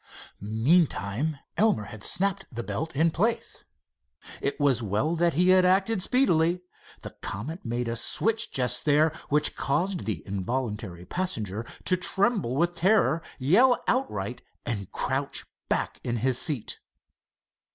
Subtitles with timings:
[0.39, 3.63] Meantime Elmer had snapped the belt in place.
[4.41, 6.63] It was well that he had acted speedily.
[7.03, 12.73] The Comet made a switch just there which caused the involuntary passenger to tremble with
[12.73, 16.79] terror, yell outright, and crouch back in his seat.